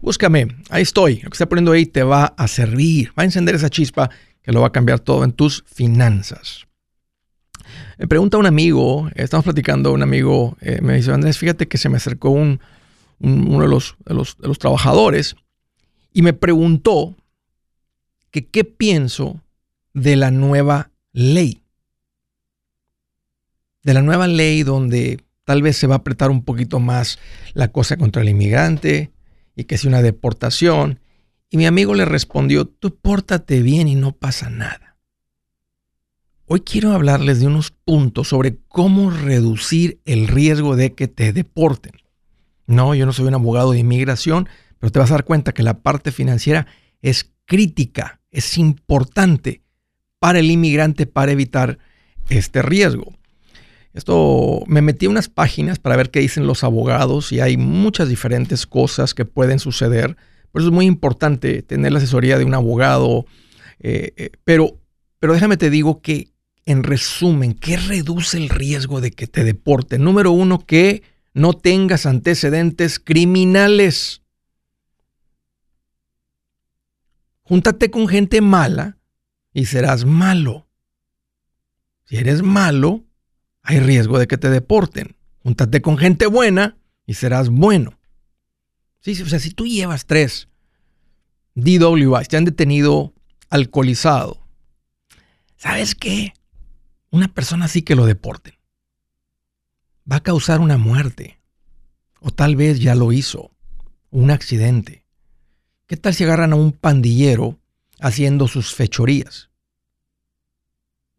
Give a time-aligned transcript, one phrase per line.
[0.00, 1.16] Búscame, ahí estoy.
[1.16, 3.10] Lo que está poniendo ahí te va a servir.
[3.10, 4.08] Va a encender esa chispa
[4.42, 6.66] que lo va a cambiar todo en tus finanzas.
[7.98, 11.88] Me pregunta un amigo, estamos platicando, un amigo eh, me dice, Andrés, fíjate que se
[11.88, 12.60] me acercó un,
[13.20, 15.36] uno de los, los, trabajadores
[16.12, 17.14] y me preguntó
[18.30, 19.40] que qué pienso
[19.94, 21.62] de la nueva ley.
[23.82, 27.18] De la nueva ley donde tal vez se va a apretar un poquito más
[27.52, 29.10] la cosa contra el inmigrante
[29.54, 31.00] y que es una deportación.
[31.50, 34.91] Y mi amigo le respondió, tú pórtate bien y no pasa nada.
[36.54, 41.92] Hoy quiero hablarles de unos puntos sobre cómo reducir el riesgo de que te deporten.
[42.66, 45.62] No, yo no soy un abogado de inmigración, pero te vas a dar cuenta que
[45.62, 46.66] la parte financiera
[47.00, 49.62] es crítica, es importante
[50.18, 51.78] para el inmigrante para evitar
[52.28, 53.14] este riesgo.
[53.94, 58.10] Esto me metí a unas páginas para ver qué dicen los abogados y hay muchas
[58.10, 60.18] diferentes cosas que pueden suceder.
[60.50, 63.24] Por eso es muy importante tener la asesoría de un abogado.
[63.80, 64.78] Eh, eh, pero,
[65.18, 66.31] pero déjame te digo que
[66.64, 70.04] en resumen, ¿qué reduce el riesgo de que te deporten?
[70.04, 71.02] Número uno, que
[71.34, 74.22] no tengas antecedentes criminales.
[77.42, 78.98] Júntate con gente mala
[79.52, 80.68] y serás malo.
[82.04, 83.04] Si eres malo,
[83.62, 85.16] hay riesgo de que te deporten.
[85.42, 86.76] Júntate con gente buena
[87.06, 87.98] y serás bueno.
[89.00, 90.48] Sí, o sea, si tú llevas tres
[91.54, 93.12] DWIs, te han detenido
[93.50, 94.46] alcoholizado,
[95.56, 96.32] ¿sabes qué?
[97.12, 98.54] Una persona así que lo deporten.
[100.10, 101.38] Va a causar una muerte.
[102.20, 103.52] O tal vez ya lo hizo.
[104.10, 105.04] Un accidente.
[105.86, 107.60] ¿Qué tal si agarran a un pandillero
[108.00, 109.50] haciendo sus fechorías?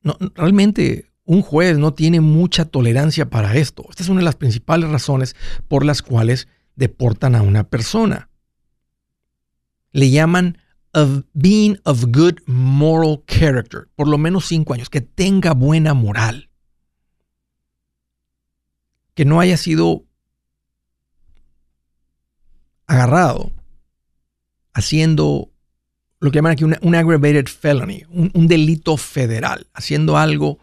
[0.02, 3.86] No, realmente un juez no tiene mucha tolerancia para esto.
[3.90, 5.36] Esta es una de las principales razones
[5.68, 8.30] por las cuales deportan a una persona.
[9.92, 10.58] Le llaman
[10.94, 16.50] of being of good moral character, por lo menos cinco años, que tenga buena moral,
[19.16, 20.06] que no haya sido
[22.88, 23.52] agarrado
[24.74, 25.52] haciendo
[26.20, 30.60] lo que llaman aquí un, aggravated felony, un, delito federal, haciendo algo,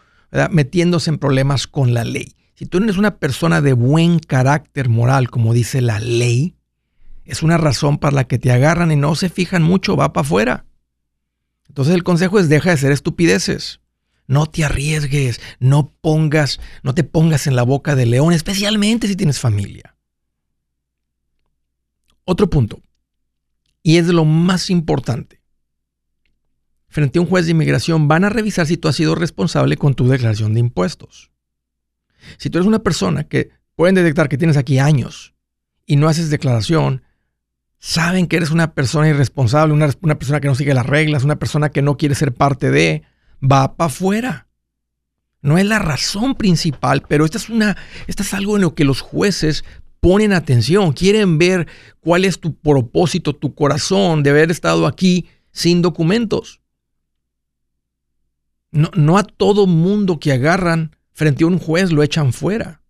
[0.51, 2.35] metiéndose en problemas con la ley.
[2.55, 6.57] Si tú eres una persona de buen carácter moral, como dice la ley,
[7.31, 10.27] es una razón para la que te agarran y no se fijan mucho, va para
[10.27, 10.67] afuera.
[11.69, 13.81] Entonces el consejo es deja de hacer estupideces.
[14.27, 19.17] No te arriesgues, no pongas, no te pongas en la boca del león, especialmente si
[19.17, 19.97] tienes familia.
[22.25, 22.81] Otro punto,
[23.83, 25.41] y es lo más importante.
[26.89, 29.95] Frente a un juez de inmigración van a revisar si tú has sido responsable con
[29.95, 31.31] tu declaración de impuestos.
[32.37, 35.35] Si tú eres una persona que pueden detectar que tienes aquí años
[35.87, 37.03] y no haces declaración,
[37.81, 41.71] saben que eres una persona irresponsable, una, persona que no sigue las reglas, una persona
[41.71, 43.03] que no quiere ser parte de,
[43.43, 44.47] va para afuera.
[45.41, 48.85] No es la razón principal, pero esta es, una, esta es algo en lo que
[48.85, 49.65] los jueces
[50.01, 51.67] ponen atención, quieren ver
[52.01, 56.61] cuál es tu propósito, tu corazón de haber estado aquí sin documentos.
[58.71, 62.83] No, no a todo mundo que agarran frente a un juez lo echan fuera.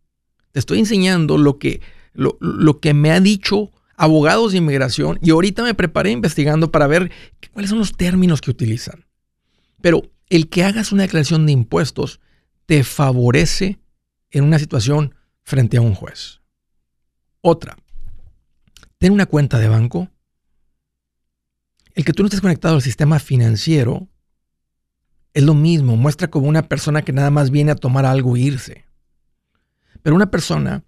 [0.51, 1.81] Te estoy enseñando lo que,
[2.13, 3.71] lo, lo que me ha dicho
[4.01, 7.13] abogados de inmigración y ahorita me preparé investigando para ver
[7.53, 9.05] cuáles son los términos que utilizan.
[9.83, 12.19] Pero el que hagas una declaración de impuestos
[12.65, 13.79] te favorece
[14.31, 16.41] en una situación frente a un juez.
[17.43, 17.77] Otra,
[18.97, 20.09] ten una cuenta de banco.
[21.95, 24.09] El que tú no estés conectado al sistema financiero
[25.35, 28.41] es lo mismo, muestra como una persona que nada más viene a tomar algo e
[28.41, 28.87] irse.
[30.03, 30.85] Pero una persona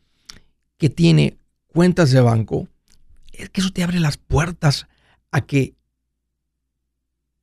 [0.79, 1.37] que tiene
[1.67, 2.69] cuentas de banco
[3.43, 4.87] es que eso te abre las puertas
[5.31, 5.75] a que,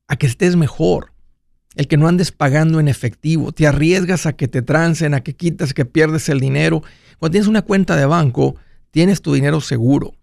[0.08, 1.12] a que estés mejor.
[1.76, 5.36] el que no andes pagando en efectivo, te arriesgas a que te trancen, a que
[5.36, 6.82] quitas, que pierdes el dinero.
[7.18, 8.56] Cuando tienes una cuenta de banco,
[8.90, 10.14] tienes tu dinero seguro.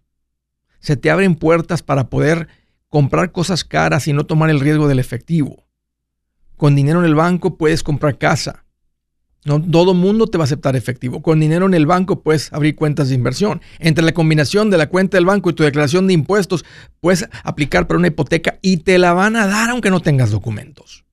[0.80, 2.50] Se te abren puertas para poder
[2.90, 5.68] comprar cosas caras y no tomar el riesgo del efectivo.
[6.58, 8.66] Con dinero en el banco puedes comprar casa.
[9.48, 11.22] No todo mundo te va a aceptar efectivo.
[11.22, 13.62] Con dinero en el banco puedes abrir cuentas de inversión.
[13.80, 16.66] Entre la combinación de la cuenta del banco y tu declaración de impuestos,
[17.00, 21.06] puedes aplicar para una hipoteca y te la van a dar aunque no tengas documentos.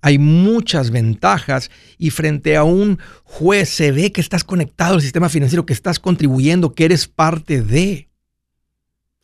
[0.00, 5.28] Hay muchas ventajas y frente a un juez se ve que estás conectado al sistema
[5.28, 8.08] financiero, que estás contribuyendo, que eres parte de.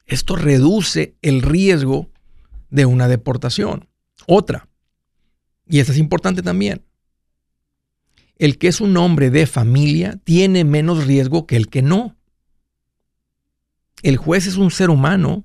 [0.07, 2.09] Esto reduce el riesgo
[2.71, 3.89] de una deportación.
[4.29, 4.69] Otra,
[5.69, 6.85] y esta es importante también,
[8.39, 12.17] el que es un hombre de familia tiene menos riesgo que el que no.
[14.03, 15.45] El juez es un ser humano.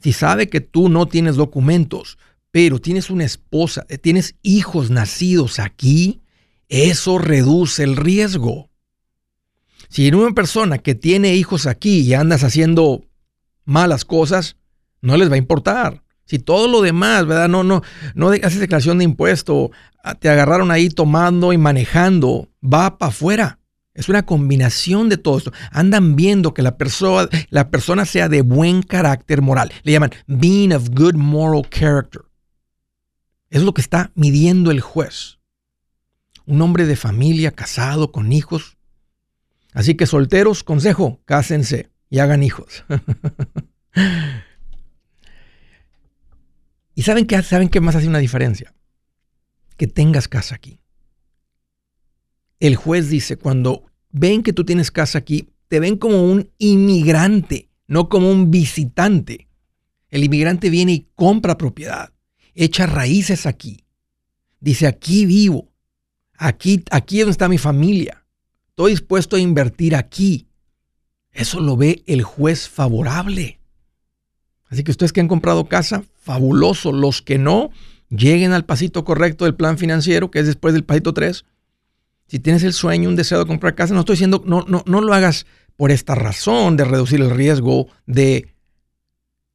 [0.00, 2.18] Si sabe que tú no tienes documentos,
[2.50, 6.22] pero tienes una esposa, eh, tienes hijos nacidos aquí,
[6.68, 8.70] eso reduce el riesgo.
[9.88, 13.04] Si una persona que tiene hijos aquí y andas haciendo
[13.64, 14.56] malas cosas,
[15.00, 16.02] no les va a importar.
[16.26, 17.48] Si todo lo demás, ¿verdad?
[17.48, 17.82] No, no,
[18.14, 19.70] no haces declaración de impuesto,
[20.02, 23.58] ah, te agarraron ahí tomando y manejando, va para afuera.
[23.94, 25.52] Es una combinación de todo esto.
[25.70, 29.72] Andan viendo que la persona, la persona sea de buen carácter moral.
[29.84, 32.22] Le llaman being of good moral character.
[33.48, 35.38] Es lo que está midiendo el juez.
[36.44, 38.76] Un hombre de familia, casado, con hijos.
[39.72, 42.84] Así que solteros, consejo, cásense y hagan hijos.
[46.96, 48.74] ¿Y saben qué, saben qué más hace una diferencia?
[49.76, 50.80] Que tengas casa aquí.
[52.58, 57.68] El juez dice, cuando ven que tú tienes casa aquí, te ven como un inmigrante,
[57.86, 59.46] no como un visitante.
[60.08, 62.14] El inmigrante viene y compra propiedad,
[62.54, 63.84] echa raíces aquí.
[64.58, 65.70] Dice, aquí vivo,
[66.38, 68.26] aquí, aquí es donde está mi familia.
[68.70, 70.48] Estoy dispuesto a invertir aquí.
[71.30, 73.60] Eso lo ve el juez favorable.
[74.68, 76.92] Así que ustedes que han comprado casa, fabuloso.
[76.92, 77.70] Los que no,
[78.10, 81.44] lleguen al pasito correcto del plan financiero, que es después del pasito 3.
[82.26, 85.00] Si tienes el sueño, un deseo de comprar casa, no estoy diciendo, no, no, no
[85.00, 85.46] lo hagas
[85.76, 88.52] por esta razón de reducir el riesgo de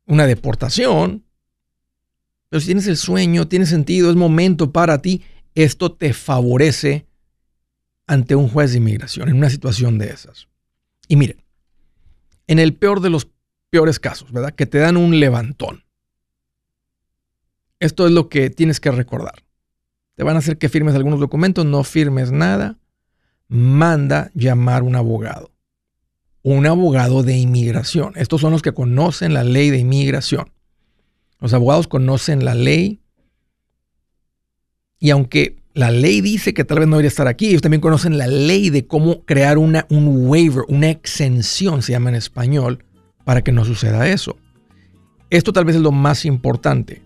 [0.06, 1.26] una deportación.
[2.50, 7.06] Pero si tienes el sueño, tiene sentido, es momento para ti, esto te favorece
[8.08, 10.48] ante un juez de inmigración en una situación de esas.
[11.10, 11.44] Y miren,
[12.48, 13.28] en el peor de los
[13.70, 14.54] peores casos, ¿verdad?
[14.54, 15.84] Que te dan un levantón.
[17.82, 19.44] Esto es lo que tienes que recordar.
[20.16, 22.78] Te van a hacer que firmes algunos documentos, no firmes nada.
[23.48, 25.52] Manda llamar un abogado.
[26.44, 28.14] Un abogado de inmigración.
[28.16, 30.52] Estos son los que conocen la ley de inmigración.
[31.40, 33.02] Los abogados conocen la ley.
[35.00, 38.20] Y aunque la ley dice que tal vez no debería estar aquí, ellos también conocen
[38.20, 42.86] la ley de cómo crear una, un waiver, una exención, se llama en español,
[43.24, 44.38] para que no suceda eso.
[45.32, 47.02] Esto tal vez es lo más importante.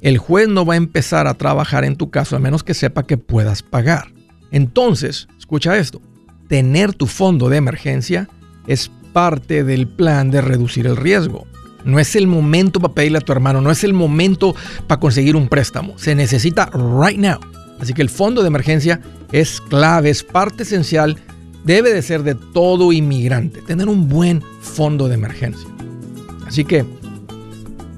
[0.00, 3.06] El juez no va a empezar a trabajar en tu caso a menos que sepa
[3.06, 4.12] que puedas pagar.
[4.50, 6.00] Entonces, escucha esto,
[6.48, 8.28] tener tu fondo de emergencia
[8.66, 11.46] es parte del plan de reducir el riesgo.
[11.84, 14.54] No es el momento para pedirle a tu hermano, no es el momento
[14.86, 15.98] para conseguir un préstamo.
[15.98, 17.40] Se necesita right now.
[17.80, 19.00] Así que el fondo de emergencia
[19.32, 21.16] es clave, es parte esencial
[21.64, 25.68] debe de ser de todo inmigrante, tener un buen fondo de emergencia.
[26.46, 26.84] Así que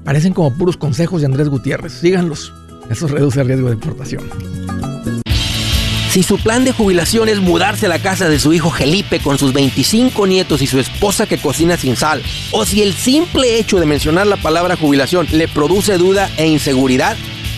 [0.03, 1.93] parecen como puros consejos de Andrés Gutiérrez.
[1.93, 2.53] Síganlos.
[2.89, 4.23] Eso reduce el riesgo de deportación.
[6.13, 9.39] Si su plan de jubilación es mudarse a la casa de su hijo Felipe con
[9.39, 13.79] sus 25 nietos y su esposa que cocina sin sal, o si el simple hecho
[13.79, 17.17] de mencionar la palabra jubilación le produce duda e inseguridad,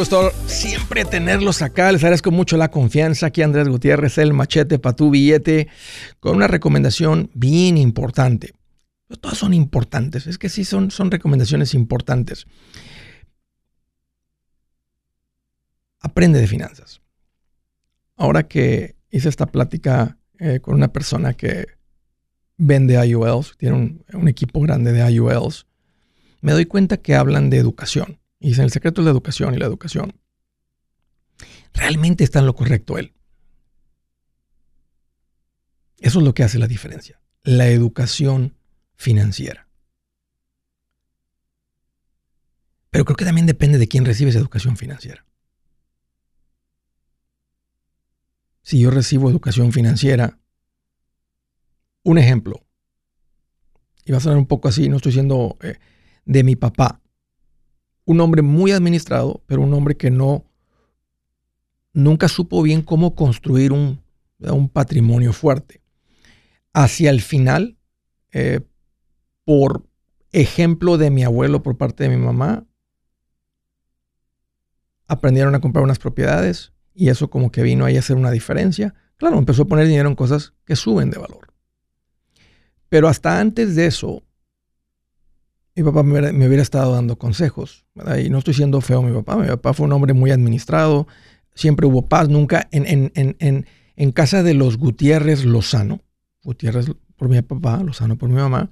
[0.00, 1.92] gusto siempre tenerlos acá.
[1.92, 3.26] Les agradezco mucho la confianza.
[3.26, 5.68] Aquí Andrés Gutiérrez, el machete para tu billete,
[6.20, 8.54] con una recomendación bien importante.
[9.20, 10.26] Todas son importantes.
[10.26, 12.46] Es que sí son, son recomendaciones importantes.
[16.00, 17.02] Aprende de finanzas.
[18.16, 21.66] Ahora que hice esta plática eh, con una persona que
[22.56, 25.66] vende IULs, tiene un, un equipo grande de IULs,
[26.40, 29.58] me doy cuenta que hablan de educación y dicen, el secreto es la educación y
[29.58, 30.18] la educación.
[31.74, 33.14] Realmente está en lo correcto él.
[35.98, 37.20] Eso es lo que hace la diferencia.
[37.42, 38.56] La educación
[38.96, 39.68] financiera.
[42.90, 45.26] Pero creo que también depende de quién recibe esa educación financiera.
[48.62, 50.38] Si yo recibo educación financiera,
[52.02, 52.64] un ejemplo,
[54.04, 55.78] y va a sonar un poco así, no estoy diciendo eh,
[56.24, 56.99] de mi papá,
[58.04, 60.44] un hombre muy administrado, pero un hombre que no,
[61.92, 64.02] nunca supo bien cómo construir un,
[64.38, 65.80] un patrimonio fuerte.
[66.72, 67.78] Hacia el final,
[68.32, 68.60] eh,
[69.44, 69.88] por
[70.32, 72.66] ejemplo de mi abuelo por parte de mi mamá,
[75.06, 78.94] aprendieron a comprar unas propiedades y eso como que vino ahí a hacer una diferencia.
[79.16, 81.52] Claro, empezó a poner dinero en cosas que suben de valor.
[82.88, 84.22] Pero hasta antes de eso,
[85.82, 87.86] mi papá me hubiera, estado dando consejos.
[88.22, 89.36] Y no estoy siendo feo mi papá.
[89.36, 91.06] Mi papá fue un hombre muy administrado.
[91.54, 92.28] Siempre hubo paz.
[92.28, 96.00] Nunca en, en, en, en casa de los Gutiérrez Lozano,
[96.42, 98.70] Gutiérrez por mi papá, Lozano por mi mamá,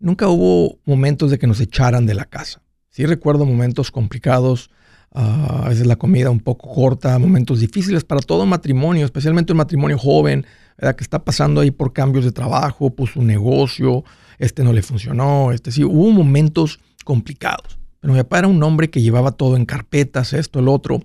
[0.00, 2.60] nunca hubo momentos de que nos echaran de la casa.
[2.88, 4.70] Sí recuerdo momentos complicados,
[5.12, 9.58] ah, a veces la comida un poco corta, momentos difíciles para todo matrimonio, especialmente un
[9.58, 10.44] matrimonio joven,
[10.76, 10.96] ¿verdad?
[10.96, 14.02] que está pasando ahí por cambios de trabajo, por su negocio,
[14.40, 17.78] este no le funcionó, este sí, hubo momentos complicados.
[18.00, 21.02] Pero mi papá era un hombre que llevaba todo en carpetas, esto, el otro.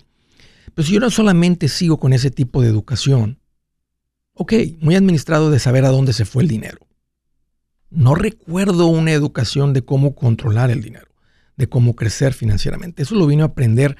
[0.74, 3.38] Pero si yo no solamente sigo con ese tipo de educación,
[4.32, 6.78] ok, muy administrado de saber a dónde se fue el dinero.
[7.90, 11.08] No recuerdo una educación de cómo controlar el dinero,
[11.56, 13.02] de cómo crecer financieramente.
[13.02, 13.98] Eso lo vino a aprender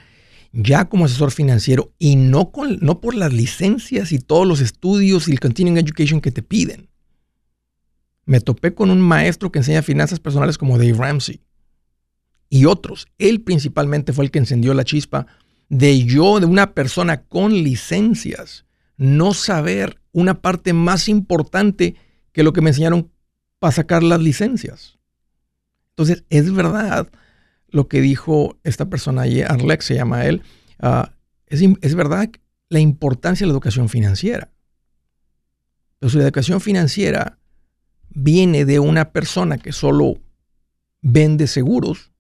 [0.53, 5.29] ya como asesor financiero y no, con, no por las licencias y todos los estudios
[5.29, 6.89] y el continuing education que te piden
[8.27, 11.41] me topé con un maestro que enseña finanzas personales como Dave Ramsey
[12.51, 13.07] y otros.
[13.19, 15.27] Él principalmente fue el que encendió la chispa
[15.69, 18.67] de yo, de una persona con licencias,
[18.97, 21.97] no saber una parte más importante
[22.33, 23.11] que lo que me enseñaron
[23.59, 24.99] para sacar las licencias.
[25.91, 27.09] Entonces, es verdad
[27.69, 30.43] lo que dijo esta persona Arlex se llama él,
[30.81, 31.13] ah,
[31.47, 32.29] es, es, verdad
[32.69, 34.51] la importancia de la educación financiera.
[35.99, 37.39] Pero la educación financiera
[38.17, 40.15] viene de una persona que solo
[41.03, 42.13] vende seguros,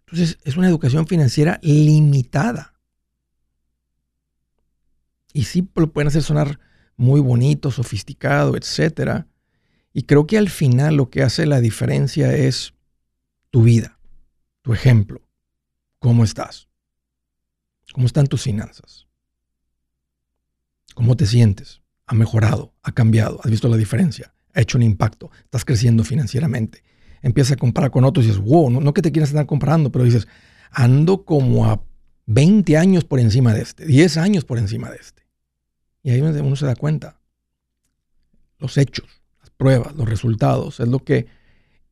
[0.00, 2.74] entonces es una educación financiera limitada.
[5.32, 6.58] Y sí lo pueden hacer sonar
[6.96, 9.24] muy bonito, sofisticado, etc.
[9.92, 12.74] Y creo que al final lo que hace la diferencia es
[13.50, 13.98] tu vida,
[14.60, 15.22] tu ejemplo,
[16.00, 16.68] cómo estás,
[17.92, 19.06] cómo están tus finanzas,
[20.94, 25.30] cómo te sientes, ha mejorado, ha cambiado, has visto la diferencia ha hecho un impacto,
[25.44, 26.82] estás creciendo financieramente.
[27.22, 30.04] Empiezas a comparar con otros y dices, wow, no, que te quieras estar comparando, pero
[30.04, 30.26] dices,
[30.70, 31.82] ando como a
[32.26, 35.22] 20 años por encima de este, 10 años por encima de este.
[36.02, 37.20] Y ahí uno se da cuenta.
[38.58, 39.06] Los hechos,
[39.40, 41.26] las pruebas, los resultados, es lo que...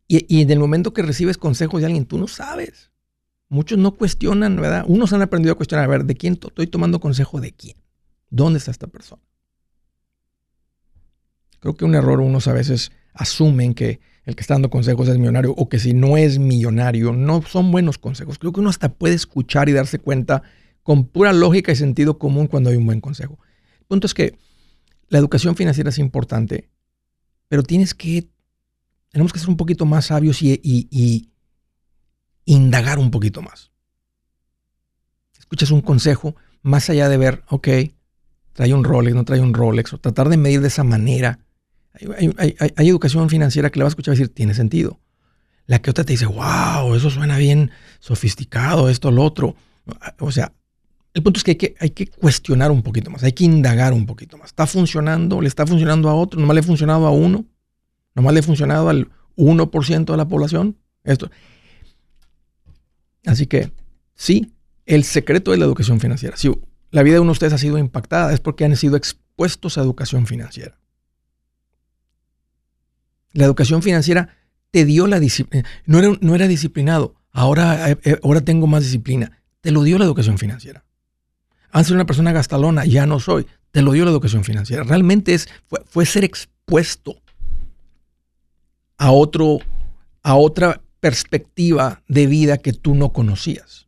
[0.09, 2.91] Y, y en el momento que recibes consejos de alguien, tú no sabes.
[3.49, 4.85] Muchos no cuestionan, ¿verdad?
[4.89, 7.77] Unos han aprendido a cuestionar, a ver, ¿de quién estoy tomando consejo de quién?
[8.29, 9.23] ¿Dónde está esta persona?
[11.61, 15.19] Creo que un error unos a veces asumen que el que está dando consejos es
[15.19, 18.39] millonario o que si no es millonario no son buenos consejos.
[18.39, 20.43] Creo que uno hasta puede escuchar y darse cuenta
[20.83, 23.39] con pura lógica y sentido común cuando hay un buen consejo.
[23.81, 24.39] El punto es que
[25.09, 26.71] la educación financiera es importante,
[27.49, 28.29] pero tienes que,
[29.11, 31.31] tenemos que ser un poquito más sabios y, y
[32.45, 33.71] indagar un poquito más.
[35.39, 37.69] Escuchas un consejo más allá de ver, ok,
[38.53, 41.41] trae un Rolex, no trae un Rolex, o tratar de medir de esa manera
[41.95, 45.01] hay, educación financiera que le vas a escuchar decir, tiene sentido.
[45.67, 47.71] La que otra te dice, wow, eso suena bien
[48.01, 49.55] sofisticado, esto, lo otro.
[50.19, 50.53] O sea,
[51.15, 53.93] el punto es que hay, que hay que cuestionar un poquito más, hay que indagar
[53.93, 54.49] un poquito más.
[54.49, 55.41] ¿Está funcionando?
[55.41, 56.41] ¿Le está funcionando a otro?
[56.41, 57.45] ¿Nomás le ha funcionado a uno?
[58.15, 60.77] ¿Nomás le ha funcionado al 1% de la población?
[61.05, 61.31] Esto.
[63.27, 63.73] Así que,
[64.15, 64.53] sí,
[64.87, 66.37] el secreto de la educación financiera.
[66.37, 66.51] Si
[66.91, 69.83] la vida de uno de ustedes ha sido impactada, es porque han sido expuestos a
[69.83, 70.80] educación financiera.
[73.33, 74.37] La educación financiera
[74.71, 75.69] te dio la disciplina.
[75.87, 77.15] No era, no era disciplinado.
[77.33, 79.39] Ahora, eh, eh, ahora tengo más disciplina.
[79.61, 80.85] Te lo dio la educación financiera.
[81.71, 83.47] Antes era una persona gastalona, ya no soy.
[83.71, 84.83] Te lo dio la educación financiera.
[84.83, 85.49] Realmente es,
[85.87, 87.21] fue, ser expuesto
[88.99, 89.59] a, otro,
[90.23, 93.87] a otra perspectiva de vida que tú no conocías.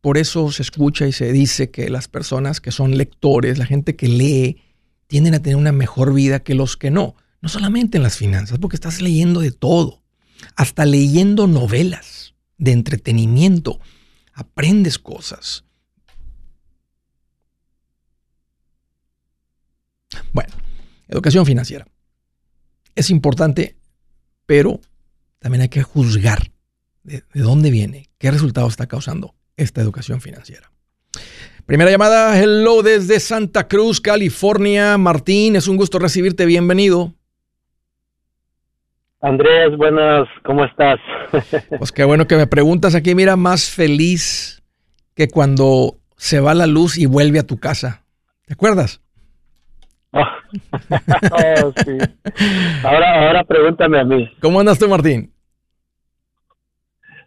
[0.00, 3.94] Por eso se escucha y se dice que las personas que son lectores, la gente
[3.96, 4.62] que lee,
[5.06, 7.14] tienden a tener una mejor vida que los que no.
[7.40, 10.02] No solamente en las finanzas, porque estás leyendo de todo.
[10.56, 13.80] Hasta leyendo novelas de entretenimiento.
[14.34, 15.64] Aprendes cosas.
[20.32, 20.54] Bueno,
[21.08, 21.86] educación financiera.
[22.94, 23.76] Es importante,
[24.46, 24.80] pero
[25.38, 26.50] también hay que juzgar
[27.04, 30.70] de, dónde viene, qué resultado está causando esta educación financiera.
[31.66, 34.96] Primera llamada, hello desde Santa Cruz, California.
[34.98, 37.14] Martín, es un gusto recibirte, bienvenido.
[39.20, 40.98] Andrés, buenas, ¿cómo estás?
[41.78, 44.62] Pues qué bueno que me preguntas aquí, mira, más feliz
[45.14, 48.04] que cuando se va la luz y vuelve a tu casa.
[48.46, 49.00] ¿Te acuerdas?
[51.30, 51.98] Oh, sí.
[52.82, 54.30] Ahora, ahora pregúntame a mí.
[54.40, 55.30] ¿Cómo andas tú, Martín?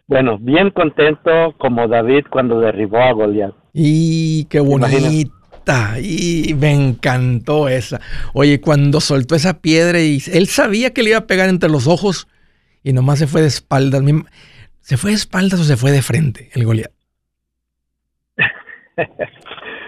[0.08, 3.54] Bueno, bien contento como David cuando derribó a Goliat.
[3.72, 5.32] Y qué bonito
[6.00, 8.00] y me encantó esa.
[8.32, 11.86] Oye, cuando soltó esa piedra y él sabía que le iba a pegar entre los
[11.86, 12.28] ojos
[12.82, 14.02] y nomás se fue de espaldas.
[14.80, 16.90] ¿Se fue de espaldas o se fue de frente el Goliat?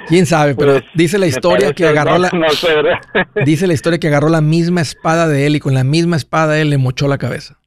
[0.07, 2.31] Quién sabe, pero pues, dice la historia que agarró la
[3.47, 6.61] dice la historia que agarró la misma espada de él y con la misma espada
[6.61, 7.59] él le mochó la cabeza.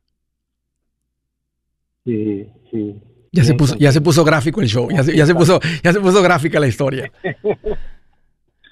[2.06, 2.96] Sí, sí.
[3.32, 5.94] Ya se puso, ya se puso gráfico el show, ya se, ya se puso, ya
[5.94, 7.12] se puso gráfica la historia.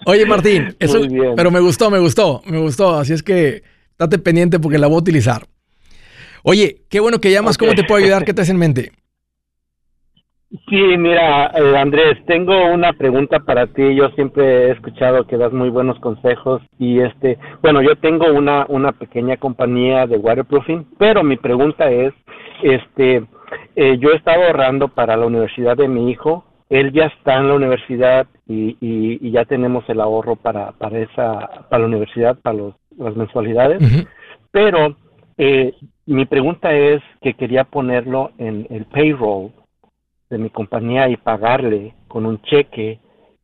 [0.06, 1.02] Oye, Martín, eso,
[1.36, 2.96] pero me gustó, me gustó, me gustó.
[2.96, 5.44] Así es que estate pendiente porque la voy a utilizar.
[6.44, 7.58] Oye, qué bueno que llamas.
[7.58, 8.24] ¿Cómo te puedo ayudar?
[8.24, 8.92] ¿Qué te hace en mente?
[10.70, 13.96] Sí, mira, eh, Andrés, tengo una pregunta para ti.
[13.96, 18.66] Yo siempre he escuchado que das muy buenos consejos y este, bueno, yo tengo una
[18.70, 22.14] una pequeña compañía de waterproofing, pero mi pregunta es,
[22.62, 23.26] este,
[23.76, 27.48] eh, yo he estado ahorrando para la universidad de mi hijo él ya está en
[27.48, 32.58] la universidad y, y, ya tenemos el ahorro para, para esa para la universidad para
[32.58, 33.82] los, las mensualidades
[34.52, 34.96] pero
[35.38, 35.74] eh,
[36.06, 39.52] mi pregunta es que quería ponerlo en el payroll
[40.30, 43.00] de mi compañía y pagarle con un cheque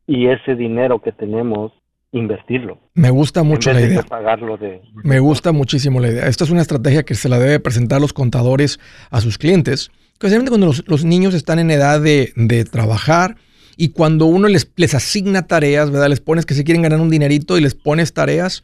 [0.06, 1.72] y ese dinero que tenemos
[2.12, 2.78] invertirlo.
[2.94, 4.02] Me gusta mucho la idea.
[4.02, 6.26] pagarlo de, Me gusta muchísimo la idea.
[6.26, 8.78] Esta es una estrategia que se la debe presentar los contadores
[9.10, 9.90] a sus clientes
[10.22, 13.36] especialmente cuando los, niños están en edad de, trabajar
[13.76, 16.08] y cuando uno les, les, asigna tareas, ¿verdad?
[16.08, 18.62] Les pones que se quieren ganar un dinerito y les pones tareas,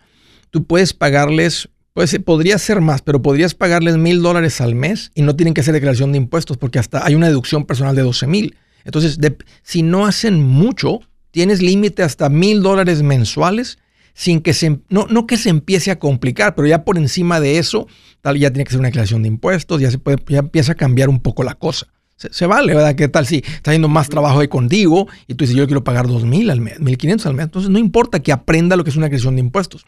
[0.51, 5.23] tú puedes pagarles, pues podría ser más, pero podrías pagarles mil dólares al mes y
[5.23, 8.29] no tienen que hacer declaración de impuestos porque hasta hay una deducción personal de 12
[8.29, 8.57] mil.
[8.85, 9.19] Entonces,
[9.63, 11.01] si no hacen mucho,
[11.33, 13.79] tienes límite hasta mil dólares mensuales
[14.19, 17.59] sin que se, no, no que se empiece a complicar, pero ya por encima de
[17.59, 17.87] eso,
[18.21, 20.75] tal, ya tiene que ser una declaración de impuestos, ya se puede, ya empieza a
[20.75, 21.87] cambiar un poco la cosa.
[22.17, 22.97] Se, vale, ¿verdad?
[22.97, 26.09] ¿Qué tal si está haciendo más trabajo ahí contigo y tú dices, yo quiero pagar
[26.09, 27.45] dos mil al mes, 1.500 al mes?
[27.45, 29.87] Entonces, no importa que aprenda lo que es una declaración de impuestos.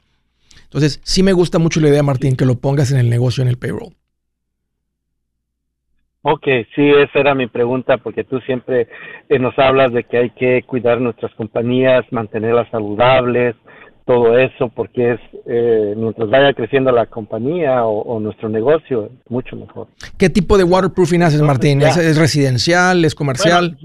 [0.62, 3.48] Entonces, sí me gusta mucho la idea, Martín, que lo pongas en el negocio, en
[3.48, 3.96] el payroll.
[6.22, 8.86] Ok, sí, esa era mi pregunta, porque tú siempre
[9.28, 13.56] eh, nos hablas de que hay que cuidar nuestras compañías, mantenerlas saludables,
[14.06, 19.88] todo eso, porque es eh, mientras vaya creciendo la compañía o, nuestro negocio, mucho mejor.
[20.18, 21.82] ¿Qué tipo de waterproofing haces, Martín?
[21.82, 23.04] ¿Es, residencial?
[23.04, 23.76] ¿Es comercial?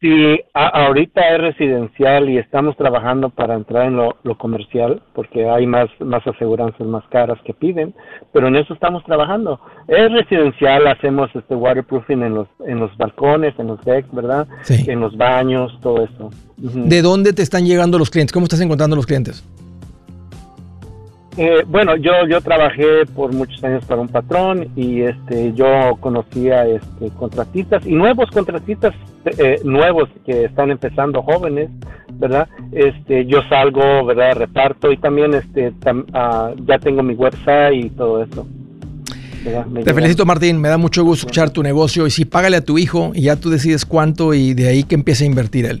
[0.00, 5.88] Sí, ahorita es residencial y estamos trabajando para entrar en lo, comercial porque hay más,
[5.98, 7.92] más aseguranzas más caras que piden,
[8.32, 9.58] pero en eso estamos trabajando.
[9.88, 14.46] Es residencial, hacemos este waterproofing en los, en los balcones, en los decks, ¿verdad?
[14.62, 14.84] Sí.
[14.88, 16.30] En los baños, todo eso.
[16.56, 18.32] ¿De dónde te están llegando los clientes?
[18.32, 19.44] ¿Cómo estás encontrando los clientes?
[21.40, 26.66] Eh, bueno, yo yo trabajé por muchos años para un patrón y este yo conocía
[26.66, 28.92] este contratistas y nuevos contratistas
[29.38, 31.70] eh, nuevos que están empezando jóvenes,
[32.14, 32.48] ¿verdad?
[32.72, 34.34] Este yo salgo, ¿verdad?
[34.34, 35.72] Reparto y también este
[36.12, 38.44] ah, ya tengo mi website y todo eso.
[39.84, 42.78] Te felicito Martín, me da mucho gusto escuchar tu negocio y si págale a tu
[42.78, 45.80] hijo y ya tú decides cuánto y de ahí que empiece a invertir él.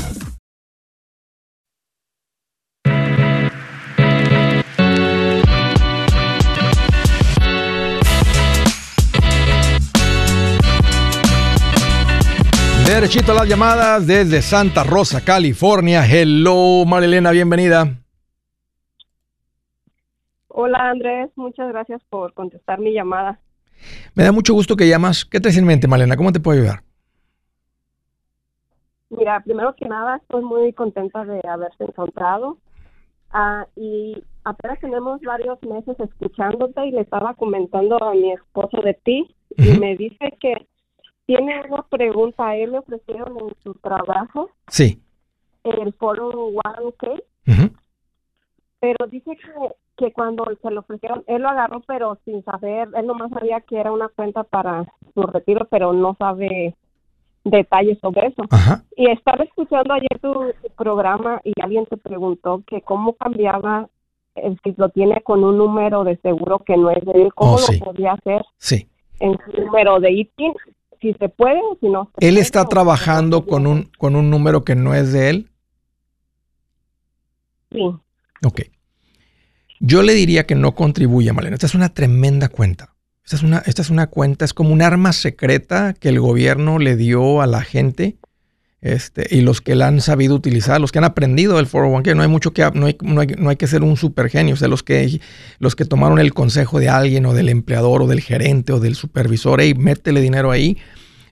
[13.01, 16.03] Derechito las llamadas desde Santa Rosa, California.
[16.05, 17.97] Hello, Marilena, bienvenida.
[20.49, 23.39] Hola Andrés, muchas gracias por contestar mi llamada.
[24.13, 25.25] Me da mucho gusto que llamas.
[25.25, 26.15] ¿Qué te en mente, Malena?
[26.15, 26.83] ¿Cómo te puedo ayudar?
[29.09, 32.59] Mira, primero que nada, estoy muy contenta de haberte encontrado.
[33.31, 38.93] Ah, y apenas tenemos varios meses escuchándote y le estaba comentando a mi esposo de
[38.93, 40.53] ti y me dice que
[41.25, 42.49] tiene una pregunta.
[42.49, 44.49] A él le ofrecieron en su trabajo.
[44.67, 45.01] Sí.
[45.63, 47.07] El foro One K.
[48.79, 53.05] Pero dice que, que cuando se lo ofrecieron, él lo agarró, pero sin saber, él
[53.05, 56.75] nomás sabía que era una cuenta para su retiro, pero no sabe
[57.43, 58.43] detalles sobre eso.
[58.95, 63.87] Y estaba escuchando ayer tu, programa y alguien te preguntó que cómo cambiaba
[64.35, 67.55] el si lo tiene con un número de seguro que no es de él, cómo
[67.55, 68.87] oh, lo podía hacer sí.
[69.19, 70.53] en su número de ITIN
[71.01, 72.11] si se puede o si no.
[72.19, 75.51] ¿Él está trabajando con un, con un número que no es de él?
[77.71, 77.81] Sí.
[78.45, 78.61] Ok.
[79.79, 81.55] Yo le diría que no contribuya, Malena.
[81.55, 82.95] Esta es una tremenda cuenta.
[83.23, 86.79] Esta es una, esta es una cuenta, es como un arma secreta que el gobierno
[86.79, 88.17] le dio a la gente
[88.81, 92.23] este, y los que la han sabido utilizar, los que han aprendido del 401k, no
[92.23, 94.57] hay mucho que, no hay, no hay, no hay que ser un super genio, o
[94.57, 95.21] sea, los que,
[95.59, 98.95] los que tomaron el consejo de alguien o del empleador o del gerente o del
[98.95, 100.77] supervisor, hey, métele dinero ahí,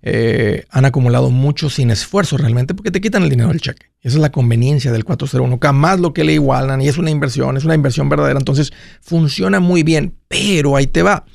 [0.04, 3.88] eh, han acumulado mucho sin esfuerzo realmente porque te quitan el dinero del cheque.
[4.00, 7.58] Esa es la conveniencia del 401k, más lo que le igualan y es una inversión,
[7.58, 11.26] es una inversión verdadera, entonces funciona muy bien, pero ahí te va.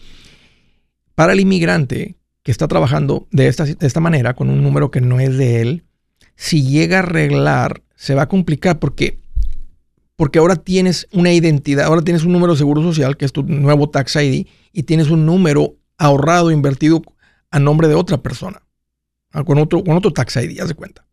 [1.17, 5.01] Para el inmigrante que está trabajando de esta, de esta manera, con un número que
[5.01, 5.85] no es de él,
[6.37, 9.19] si llega a arreglar, se va a complicar porque,
[10.17, 13.43] porque ahora tienes una identidad, ahora tienes un número de seguro social, que es tu
[13.43, 17.03] nuevo tax ID, y tienes un número ahorrado, invertido
[17.51, 18.63] a nombre de otra persona,
[19.33, 21.07] ah, con otro, con otro tax ID, haz de cuenta.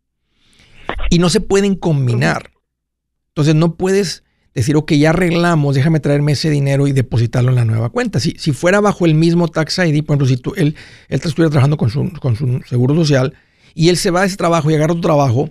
[1.10, 2.52] Y no se pueden combinar.
[3.30, 7.66] Entonces no puedes decir, ok, ya arreglamos, déjame traerme ese dinero y depositarlo en la
[7.66, 8.20] nueva cuenta.
[8.20, 10.76] Si, si fuera bajo el mismo tax ID, por ejemplo, si tú, él,
[11.10, 13.34] estuviera trabajando con su, con su seguro social,
[13.74, 15.48] y él se va a ese trabajo y agarra otro trabajo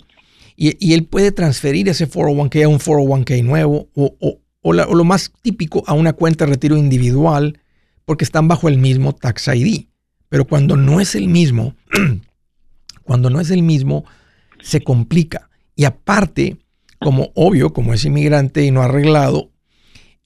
[0.63, 5.95] y, él puede transferir ese 401k a un 401k nuevo o, lo más típico a
[5.95, 7.59] una cuenta de retiro individual
[8.05, 9.87] porque están bajo el mismo tax ID.
[10.29, 11.75] Pero cuando no es el mismo,
[13.05, 14.05] cuando no es el mismo,
[14.61, 15.49] se complica.
[15.75, 16.59] Y aparte,
[16.99, 19.51] como obvio, como es inmigrante y no arreglado,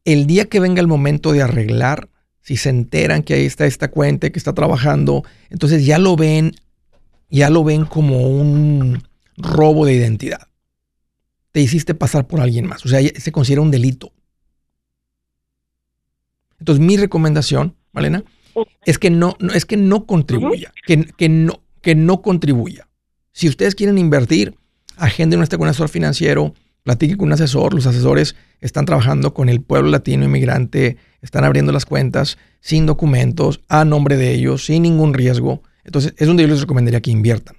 [0.04, 2.09] el día que venga el momento de arreglar,
[2.40, 6.57] si se enteran que ahí está esta cuenta, que está trabajando, entonces ya lo ven,
[7.35, 9.03] ya lo ven como un
[9.37, 10.49] robo de identidad.
[11.53, 14.12] Te hiciste pasar por alguien más, o sea, se considera un delito.
[16.59, 18.25] Entonces, mi recomendación, Malena,
[18.85, 22.88] es que no, es que no contribuya, que, que, no, que no contribuya.
[23.33, 24.57] Si ustedes quieren invertir,
[24.97, 27.75] agenden un con un asesor financiero, platique con un asesor.
[27.75, 33.61] Los asesores están trabajando con el pueblo latino inmigrante, están abriendo las cuentas sin documentos,
[33.68, 35.62] a nombre de ellos, sin ningún riesgo.
[35.85, 37.57] Entonces, es donde yo les recomendaría que inviertan.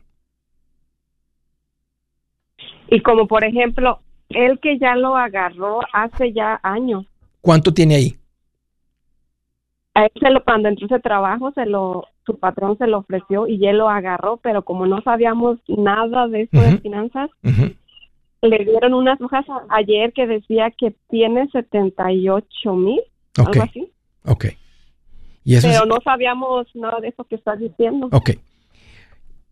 [2.90, 7.06] Y como por ejemplo, el que ya lo agarró hace ya años.
[7.42, 8.16] ¿Cuánto tiene ahí?
[9.94, 13.48] A él se lo, cuando entró ese trabajo, se lo, su patrón se lo ofreció
[13.48, 17.30] y él lo agarró, pero como no sabíamos nada de eso de finanzas,
[18.42, 23.02] le dieron unas hojas ayer que decía que tiene 78 mil,
[23.38, 23.90] algo así.
[24.26, 24.46] Ok.
[25.46, 28.10] ¿Y eso pero no sabíamos nada de eso que estás diciendo.
[28.12, 28.32] Ok.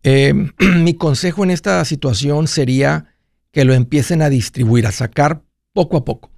[0.02, 0.34] Eh,
[0.76, 3.14] mi consejo en esta situación sería
[3.52, 6.30] que lo empiecen a distribuir, a sacar poco a poco.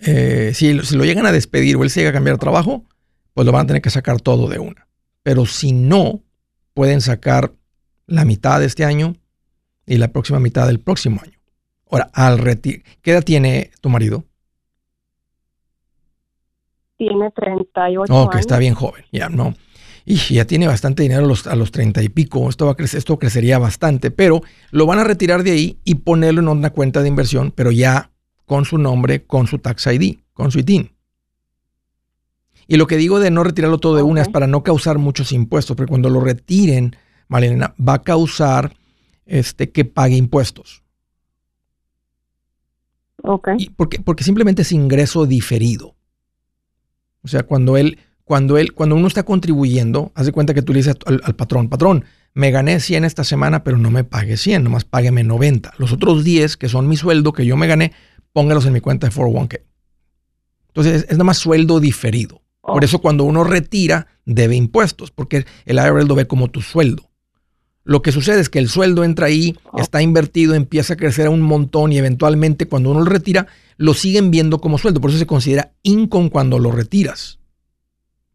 [0.00, 2.84] Eh, si, si, lo llegan a despedir o él se llega a cambiar de trabajo,
[3.34, 4.86] pues lo van a tener que sacar todo de una.
[5.24, 6.22] Pero si no,
[6.74, 7.52] pueden sacar
[8.06, 9.16] la mitad de este año
[9.86, 11.38] y la próxima mitad del próximo año.
[11.90, 14.24] Ahora, al retiro, ¿qué edad tiene tu marido?
[16.98, 19.54] Tiene 38 oh, que está bien joven, ya, ¿no?
[20.04, 22.48] Y ya tiene bastante dinero a los, a los 30 y pico.
[22.48, 25.96] Esto, va a crecer, esto crecería bastante, pero lo van a retirar de ahí y
[25.96, 28.10] ponerlo en una cuenta de inversión, pero ya
[28.44, 30.90] con su nombre, con su tax ID, con su ITIN.
[32.66, 35.30] Y lo que digo de no retirarlo todo de una es para no causar muchos
[35.32, 36.96] impuestos, porque cuando lo retiren,
[37.28, 38.74] Malena, va a causar
[39.24, 40.82] este, que pague impuestos.
[43.22, 43.48] Ok.
[43.76, 45.97] porque, porque simplemente es ingreso diferido.
[47.22, 50.80] O sea, cuando él, cuando él, cuando uno está contribuyendo, hace cuenta que tú le
[50.80, 52.04] dices al, al, patrón, patrón,
[52.34, 55.74] me gané 100 esta semana, pero no me pague 100, nomás págueme 90.
[55.78, 57.92] Los otros 10, que son mi sueldo que yo me gané,
[58.32, 59.60] póngalos en mi cuenta de 401k.
[60.68, 62.42] Entonces, es, es nada más sueldo diferido.
[62.72, 67.08] Por eso cuando uno retira, debe impuestos, porque el IRS lo ve como tu sueldo.
[67.84, 71.30] Lo que sucede es que el sueldo entra ahí, está invertido, empieza a crecer a
[71.30, 73.46] un montón y eventualmente cuando uno lo retira,
[73.78, 75.00] lo siguen viendo como sueldo.
[75.00, 77.38] Por eso se considera income cuando lo retiras.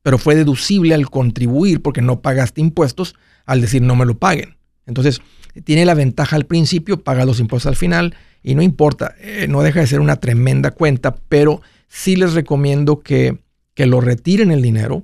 [0.02, 4.58] Pero fue deducible al contribuir porque no pagaste impuestos al decir no me lo paguen.
[4.88, 5.22] Entonces,
[5.64, 9.62] tiene la ventaja al principio, paga los impuestos al final y no importa, eh, no
[9.62, 14.62] deja de ser una tremenda cuenta, pero sí les recomiendo que que lo retiren el
[14.62, 15.04] dinero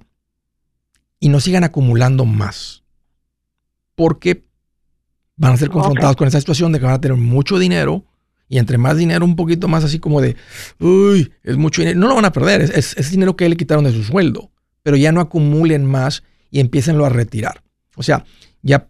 [1.19, 2.83] y no sigan acumulando más.
[3.95, 4.45] Porque
[5.35, 8.05] van a ser confrontados con esa situación de que van a tener mucho dinero
[8.49, 10.35] y entre más dinero, un poquito más así como de,
[10.79, 11.99] uy, es mucho dinero.
[11.99, 15.11] No lo van a perder, es, dinero que le quitaron de su sueldo, pero ya
[15.11, 17.63] no acumulen más y empiecenlo a retirar.
[17.95, 18.25] O sea,
[18.63, 18.87] ya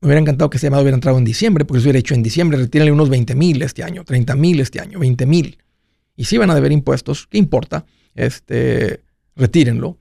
[0.00, 2.22] me hubiera encantado que ese llamado hubiera entrado en diciembre, porque se hubiera hecho en
[2.22, 5.58] diciembre, retírenle unos 20 mil este año, 30 mil este año, 20 mil.
[6.16, 7.84] Y si van a deber impuestos, ¿qué importa?
[8.14, 9.00] Este,
[9.36, 9.98] retírenlo,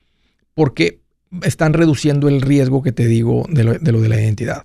[0.53, 1.01] porque
[1.43, 4.63] están reduciendo el riesgo que te digo de lo de, la identidad,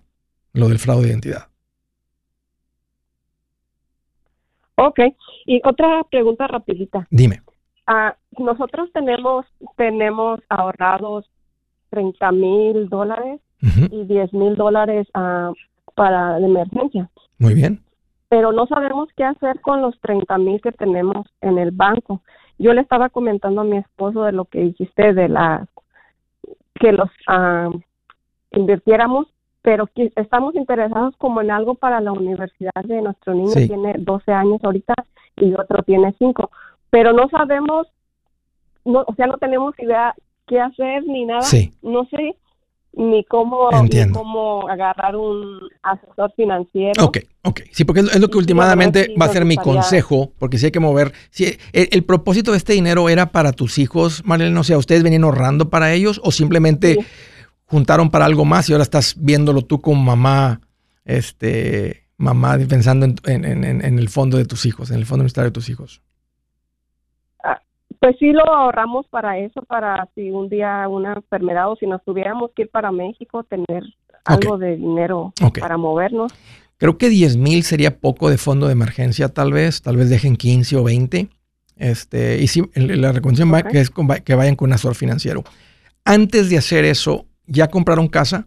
[0.53, 1.49] lo del fraude de identidad.
[4.77, 5.01] Ok,
[5.47, 7.07] y otra pregunta rapidita.
[7.11, 7.43] Dime.
[7.87, 11.31] Ah, nosotros tenemos, tenemos ahorrados
[11.91, 13.41] 30 mil dólares
[13.91, 15.55] y 10 mil dólares uh,
[15.95, 17.09] para la emergencia.
[17.39, 17.83] Muy bien.
[18.29, 22.23] Pero no sabemos qué hacer con los 30 mil que tenemos en el banco.
[22.59, 25.67] Yo le estaba comentando a mi esposo de lo que dijiste de la
[26.75, 27.71] que los ah,
[28.51, 29.29] invirtiéramos,
[29.67, 34.61] pero estamos interesados como en algo para la universidad de nuestro niño, tiene 12 años
[34.63, 34.95] ahorita
[35.39, 36.51] y otro tiene 5,
[36.89, 37.89] pero no sabemos,
[38.85, 40.15] no, o sea, no tenemos idea
[40.47, 41.45] qué hacer ni nada,
[41.83, 42.37] no sé
[42.93, 43.71] ni cómo,
[44.13, 47.05] cómo agarrar un asesor financiero.
[47.05, 47.63] Ok, ok.
[47.73, 50.79] Sí, porque es, lo que últimamente va a ser mi consejo, porque si hay que
[50.79, 51.13] mover.
[51.31, 55.25] Si el, propósito de este dinero era para tus hijos, Marilyn, o sea, ¿ustedes venían
[55.25, 57.05] ahorrando para ellos o simplemente
[57.67, 60.61] juntaron para algo más y ahora estás viéndolo tú como mamá,
[61.05, 65.69] este, mamá pensando en, en el fondo de tus hijos, en el fondo de tus
[65.69, 66.03] hijos?
[68.01, 72.05] Pues sí lo ahorramos para eso, para si un día una enfermedad o si nos
[72.05, 73.85] tuviéramos que ir para México, tener
[74.25, 76.33] algo de dinero para movernos.
[76.77, 80.37] Creo que 10 mil sería poco de fondo de emergencia, tal vez, tal vez dejen
[80.37, 81.29] 15 o 20.
[81.77, 83.91] Este, y sí, la recomendación va, que es
[84.25, 85.45] que vayan con un asesor financiero.
[86.05, 88.47] Antes de hacer eso, ¿ya compraron casa?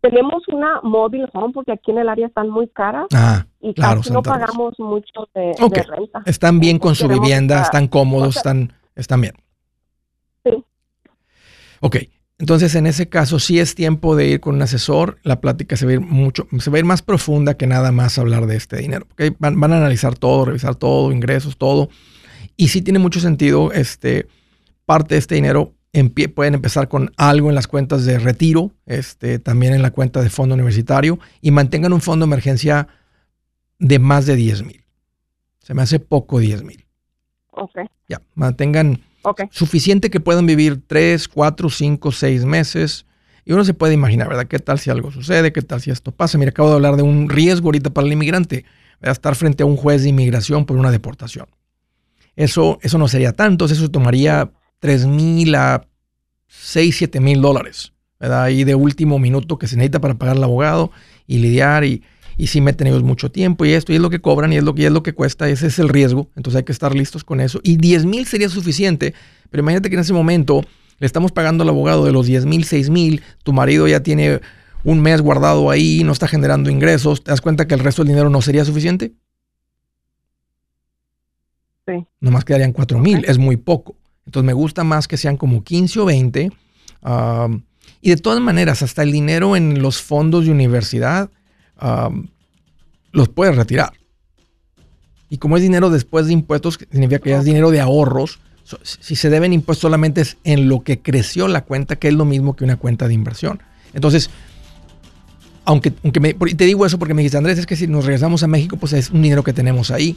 [0.00, 3.06] Tenemos una móvil home porque aquí en el área están muy caras.
[3.12, 6.22] Ah, y claro, no pagamos mucho de, renta.
[6.24, 9.34] Están bien con su vivienda, están cómodos, están ¿Están bien?
[10.44, 10.64] Sí.
[11.80, 11.96] Ok,
[12.38, 15.18] entonces en ese caso sí es tiempo de ir con un asesor.
[15.22, 17.92] La plática se va a ir mucho, se va a ir más profunda que nada
[17.92, 19.06] más hablar de este dinero.
[19.12, 19.34] Okay?
[19.38, 21.88] Van, van, a analizar todo, revisar todo, ingresos, todo.
[22.56, 24.26] Y sí tiene mucho sentido, este,
[24.84, 29.38] parte de este dinero pie, pueden empezar con algo en las cuentas de retiro, este,
[29.38, 32.88] también en la cuenta de fondo universitario y mantengan un fondo de emergencia
[33.78, 34.84] de más de 10 mil.
[35.58, 36.86] Se me hace poco 10 mil.
[37.50, 37.78] Ok.
[38.08, 39.00] Ya, mantengan
[39.50, 43.06] suficiente que puedan vivir 3, 4, 5, 6 meses.
[43.44, 44.46] Y uno se puede imaginar, ¿verdad?
[44.46, 45.52] ¿Qué tal si algo sucede?
[45.52, 46.38] ¿Qué tal si esto pasa?
[46.38, 48.64] Mira, acabo de hablar de un riesgo ahorita para el inmigrante.
[49.02, 51.46] a estar frente a un juez de inmigración por una deportación.
[52.36, 54.50] Eso, eso no sería tanto, eso tomaría
[54.80, 55.86] 3 mil a
[56.48, 58.44] 6, 7 mil dólares, ¿verdad?
[58.44, 60.90] Ahí de último minuto que se necesita para pagar al abogado
[61.26, 62.02] y lidiar y,
[62.36, 64.64] y si meten ellos mucho tiempo y esto y es lo que cobran y es
[64.64, 67.22] lo que es lo que cuesta, ese es el riesgo, entonces hay que estar listos
[67.22, 67.60] con eso.
[67.62, 69.14] Y 10 mil sería suficiente,
[69.50, 70.64] pero imagínate que en ese momento
[70.98, 74.40] le estamos pagando al abogado de los 10 mil, 6 mil, tu marido ya tiene
[74.84, 78.08] un mes guardado ahí, no está generando ingresos, ¿te das cuenta que el resto del
[78.08, 79.12] dinero no sería suficiente?
[81.86, 82.06] Sí.
[82.20, 83.96] Nomás quedarían 4 mil, es muy poco.
[84.30, 86.52] Entonces me gusta más que sean como 15 o 20.
[88.00, 91.30] y de todas maneras, hasta el dinero en los fondos de universidad
[93.10, 93.92] los puedes retirar.
[95.30, 98.38] Y como es dinero después de impuestos, significa que ya es dinero de ahorros.
[98.84, 102.24] Si se deben impuestos solamente es en lo que creció la cuenta, que es lo
[102.24, 103.60] mismo que una cuenta de inversión.
[103.94, 104.30] Entonces,
[105.64, 106.20] aunque, aunque
[106.54, 108.92] te digo eso porque me dijiste, Andrés, es que si nos regresamos a México, pues
[108.92, 110.16] es un dinero que tenemos ahí.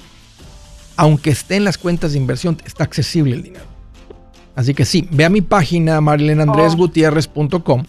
[0.98, 3.73] Aunque esté en las cuentas de inversión, está accesible el dinero.
[4.56, 7.84] Así que sí, ve a mi página marlenandresgutierrez.com.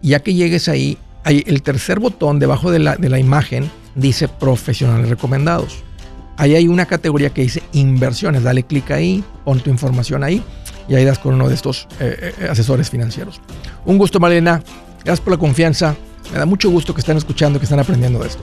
[0.00, 5.84] Ya que llegues ahí, hay el tercer botón debajo de la, imagen dice profesionales recomendados.
[6.38, 8.42] Ahí hay una categoría que dice inversiones.
[8.42, 10.42] Dale clic ahí, pon tu información ahí
[10.88, 13.40] y ahí das con uno de estos eh, eh, asesores financieros.
[13.84, 14.62] Un gusto, Marlena.
[15.04, 15.94] Gracias por la confianza.
[16.32, 18.42] Me da mucho gusto que estén escuchando, que están aprendiendo de esto.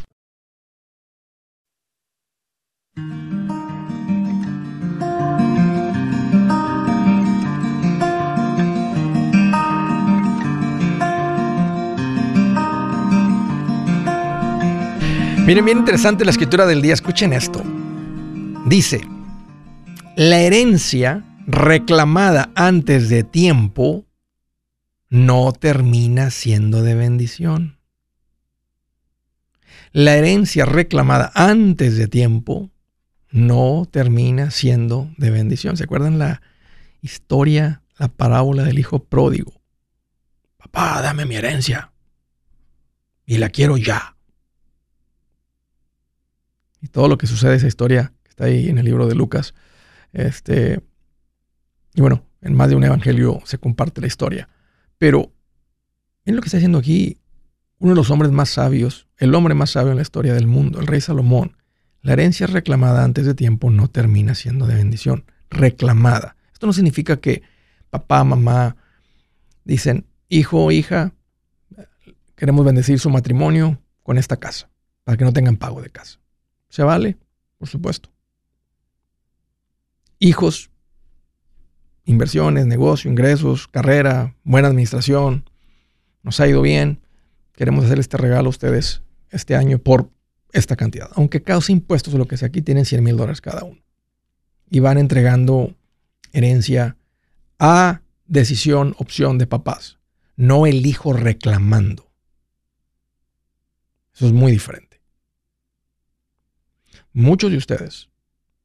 [15.45, 16.93] Miren, bien interesante la escritura del día.
[16.93, 17.63] Escuchen esto.
[18.67, 19.01] Dice,
[20.15, 24.05] la herencia reclamada antes de tiempo
[25.09, 27.79] no termina siendo de bendición.
[29.91, 32.69] La herencia reclamada antes de tiempo
[33.31, 35.75] no termina siendo de bendición.
[35.75, 36.43] ¿Se acuerdan la
[37.01, 39.59] historia, la parábola del hijo pródigo?
[40.57, 41.91] Papá, dame mi herencia.
[43.25, 44.10] Y la quiero ya
[46.81, 49.53] y todo lo que sucede, esa historia que está ahí en el libro de Lucas.
[50.13, 50.81] Este,
[51.93, 54.49] y bueno, en más de un evangelio se comparte la historia.
[54.97, 55.31] Pero,
[56.25, 57.17] miren lo que está diciendo aquí
[57.79, 60.79] uno de los hombres más sabios, el hombre más sabio en la historia del mundo,
[60.79, 61.57] el rey Salomón.
[62.01, 65.25] La herencia reclamada antes de tiempo no termina siendo de bendición.
[65.49, 66.35] Reclamada.
[66.53, 67.43] Esto no significa que
[67.89, 68.75] papá, mamá
[69.63, 71.13] dicen, hijo, hija,
[72.35, 74.69] queremos bendecir su matrimonio con esta casa,
[75.03, 76.20] para que no tengan pago de casa.
[76.71, 77.17] Se vale,
[77.57, 78.09] por supuesto.
[80.19, 80.71] Hijos,
[82.05, 85.49] inversiones, negocio, ingresos, carrera, buena administración.
[86.23, 87.01] Nos ha ido bien.
[87.51, 89.01] Queremos hacer este regalo a ustedes
[89.31, 90.11] este año por
[90.53, 91.09] esta cantidad.
[91.15, 93.81] Aunque causa impuestos o lo que sea, aquí tienen 100 mil dólares cada uno.
[94.69, 95.75] Y van entregando
[96.31, 96.95] herencia
[97.59, 99.99] a decisión, opción de papás.
[100.37, 102.09] No el hijo reclamando.
[104.15, 104.90] Eso es muy diferente.
[107.13, 108.09] Muchos de ustedes,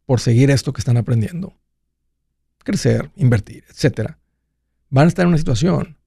[0.05, 1.59] por seguir esto que están aprendiendo,
[2.59, 4.19] crecer, invertir, etcétera,
[4.89, 5.99] van a estar en una situación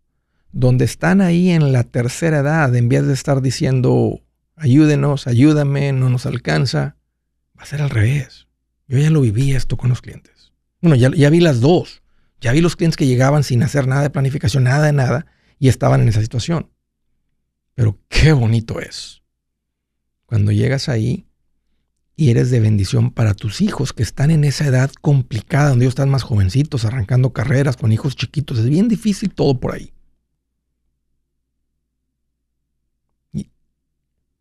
[0.51, 4.21] donde están ahí en la tercera edad, en vez de estar diciendo,
[4.55, 6.97] ayúdenos, ayúdame, no nos alcanza,
[7.57, 8.47] va a ser al revés.
[8.87, 10.51] Yo ya lo viví esto con los clientes.
[10.81, 12.01] Bueno, ya, ya vi las dos.
[12.41, 15.27] Ya vi los clientes que llegaban sin hacer nada de planificación, nada de nada,
[15.59, 16.71] y estaban en esa situación.
[17.75, 19.21] Pero qué bonito es
[20.25, 21.28] cuando llegas ahí
[22.19, 25.93] y eres de bendición para tus hijos que están en esa edad complicada, donde ellos
[25.93, 28.59] están más jovencitos, arrancando carreras con hijos chiquitos.
[28.59, 29.93] Es bien difícil todo por ahí.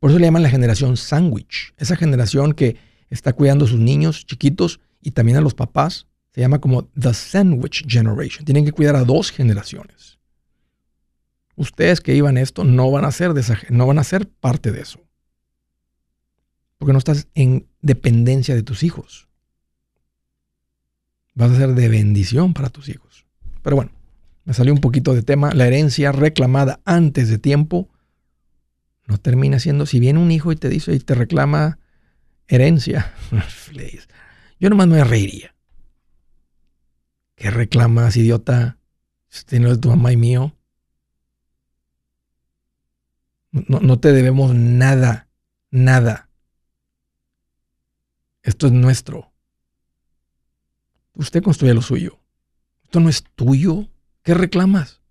[0.01, 1.73] por eso le llaman la generación sándwich.
[1.77, 2.77] Esa generación que
[3.11, 6.09] está cuidando a sus niños chiquitos y también a los papás.
[6.33, 8.45] Se llama como The Sandwich Generation.
[8.45, 10.19] Tienen que cuidar a dos generaciones.
[11.55, 14.73] Ustedes que iban esto no van a ser de esa, no van a ser parte
[14.73, 15.08] de eso.
[16.79, 19.29] Porque no estás en dependencia de tus hijos.
[21.35, 23.27] Vas a ser de bendición para tus hijos.
[23.63, 23.93] Pero bueno,
[24.45, 25.53] me salió un poquito de tema.
[25.53, 27.89] La herencia reclamada antes de tiempo
[29.07, 31.79] no termina siendo, si viene un hijo y te dice y te reclama
[32.47, 33.15] herencia,
[34.61, 35.55] yo nomás me reiría.
[37.35, 38.79] ¿Qué reclamas, idiota?
[39.31, 40.55] Este no es tu mamá y mío.
[43.53, 45.29] No, no te debemos nada,
[45.71, 46.28] nada.
[48.49, 49.31] Esto es nuestro.
[51.13, 52.19] Usted construye lo suyo.
[52.83, 53.87] Esto no es tuyo.
[54.23, 55.03] ¿Qué reclamas?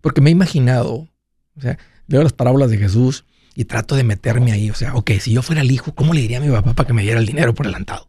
[0.00, 1.08] Porque me he imaginado,
[1.56, 3.24] o sea, leo las parábolas de Jesús
[3.56, 4.70] y trato de meterme ahí.
[4.70, 6.86] O sea, ok, si yo fuera el hijo, ¿cómo le diría a mi papá para
[6.86, 8.08] que me diera el dinero por adelantado?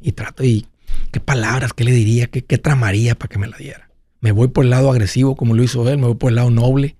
[0.00, 0.66] Y trato y
[1.12, 3.88] qué palabras, qué le diría, qué, qué tramaría para que me la diera.
[4.18, 6.50] Me voy por el lado agresivo como lo hizo él, me voy por el lado
[6.50, 6.96] noble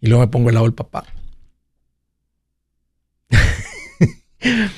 [0.00, 1.04] y luego me pongo el lado del papá.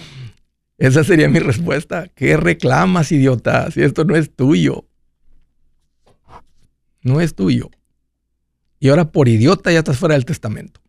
[0.79, 2.09] Esa sería mi respuesta.
[2.15, 3.71] ¿Qué reclamas, idiota?
[3.71, 4.87] Si esto no es tuyo.
[7.03, 7.71] No es tuyo.
[8.81, 10.81] Y ahora por idiota ya estás fuera del testamento.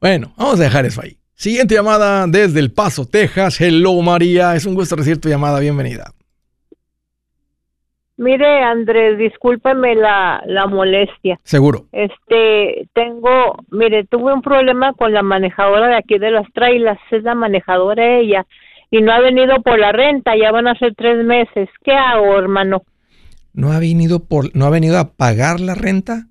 [0.00, 1.18] Bueno, vamos a dejar eso ahí.
[1.34, 3.60] Siguiente llamada desde El Paso, Texas.
[3.60, 6.12] Hello María, es un gusto recibir tu llamada, bienvenida.
[8.22, 11.40] Mire, Andrés, discúlpeme la, la molestia.
[11.42, 11.86] Seguro.
[11.90, 17.24] Este, tengo, mire, tuve un problema con la manejadora de aquí de las trailas, es
[17.24, 18.46] la manejadora ella,
[18.92, 21.68] y no ha venido por la renta, ya van a ser tres meses.
[21.82, 22.82] ¿Qué hago, hermano?
[23.54, 26.28] ¿No ha venido por, no ha venido a pagar la renta?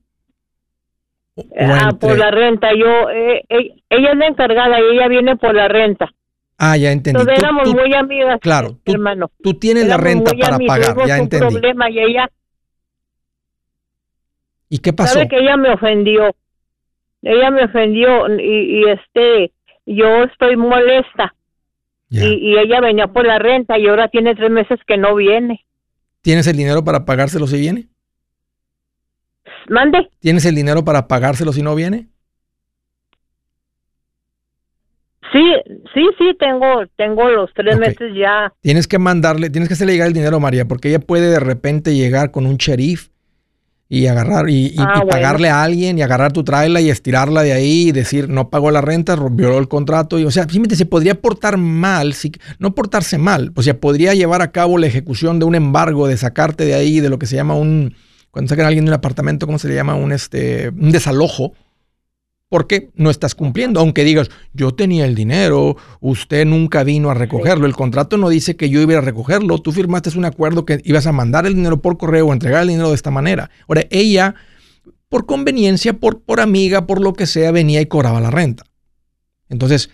[1.59, 2.69] Ah, por la renta.
[2.73, 6.09] Yo, eh, eh, ella es la encargada y ella viene por la renta.
[6.63, 7.19] Ah, ya entendí.
[7.19, 9.31] Entonces éramos muy amigas, claro, tú, hermano.
[9.41, 11.55] Tú tienes la renta para pagar, ya entendí.
[11.55, 12.29] Problema y ella.
[14.69, 15.15] ¿Y qué pasó?
[15.15, 16.35] Sabe que ella me ofendió.
[17.23, 19.51] Ella me ofendió y, este,
[19.87, 21.33] yo estoy molesta.
[22.11, 25.65] Y, y, ella venía por la renta y ahora tiene tres meses que no viene.
[26.21, 27.87] ¿Tienes el dinero para pagárselo si viene?
[29.67, 30.11] Mande.
[30.19, 32.07] ¿Tienes el dinero para pagárselo si no viene?
[35.31, 35.43] Sí,
[35.93, 38.51] sí, sí, tengo, tengo los tres meses ya.
[38.61, 41.39] Tienes que mandarle, tienes que hacerle llegar el dinero a María, porque ella puede de
[41.39, 43.09] repente llegar con un sheriff
[43.87, 47.89] y agarrar y, ah, pagarle a alguien y agarrar tu traila y estirarla de ahí
[47.89, 51.15] y decir no pagó la renta, violó el contrato y o sea, simplemente se podría
[51.15, 55.45] portar mal, si, no portarse mal, o sea, podría llevar a cabo la ejecución de
[55.45, 57.95] un embargo de sacarte de ahí de lo que se llama un
[58.31, 59.95] cuando sacan a alguien de un apartamento, ¿cómo se le llama?
[59.95, 61.51] Un este un desalojo
[62.51, 63.79] porque no estás cumpliendo.
[63.79, 67.65] Aunque digas, yo tenía el dinero, usted nunca vino a recogerlo.
[67.65, 69.59] El contrato no dice que yo iba a recogerlo.
[69.59, 72.67] Tú firmaste un acuerdo que ibas a mandar el dinero por correo o entregar el
[72.67, 73.49] dinero de esta manera.
[73.69, 74.35] Ahora, ella,
[75.07, 78.65] por conveniencia, por, por amiga, por lo que sea, venía y cobraba la renta.
[79.47, 79.89] Entonces,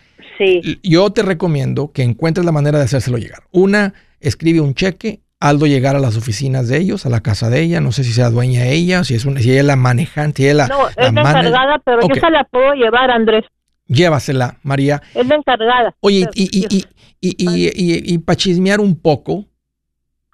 [0.81, 3.43] yo te recomiendo que encuentres la manera de hacérselo llegar.
[3.51, 7.61] Una, escribe un cheque Aldo llegar a las oficinas de ellos, a la casa de
[7.61, 10.41] ella, no sé si sea dueña ella, si es una, si ella es la manejante,
[10.41, 13.45] si ella No, es la encargada, pero yo se la puedo llevar, Andrés.
[13.85, 15.01] Llévasela, María.
[15.13, 15.95] Es la encargada.
[15.99, 16.85] Oye, y, y,
[17.21, 19.45] y, y, y, para chismear un poco,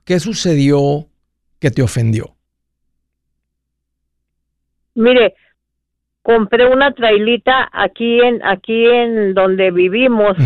[0.06, 1.08] ¿qué sucedió
[1.60, 2.36] que te ofendió?
[4.95, 5.36] Mire,
[6.22, 10.38] compré una trailita aquí en aquí en donde vivimos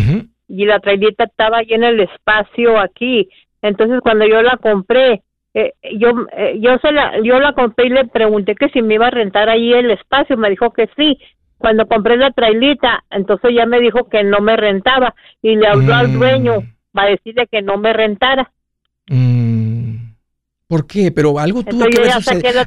[0.48, 3.28] y la trailita estaba ahí en el espacio aquí
[3.62, 5.22] entonces cuando yo la compré,
[5.54, 8.94] eh, yo eh, yo se la yo la compré y le pregunté que si me
[8.94, 11.18] iba a rentar ahí el espacio, me dijo que sí.
[11.56, 15.92] Cuando compré la trailita, entonces ya me dijo que no me rentaba y le habló
[15.92, 16.64] al dueño mm.
[16.92, 18.52] para decirle que no me rentara.
[19.08, 19.68] Mm.
[20.68, 21.10] ¿Por qué?
[21.10, 22.62] Pero algo tuvo que haber sucedido.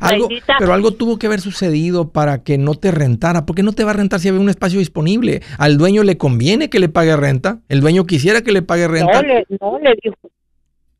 [0.57, 3.45] pero algo tuvo que haber sucedido para que no te rentara.
[3.45, 5.41] ¿Por qué no te va a rentar si hay un espacio disponible?
[5.59, 7.59] Al dueño le conviene que le pague renta.
[7.69, 9.21] El dueño quisiera que le pague renta.
[9.21, 10.17] No, le, no, le dijo.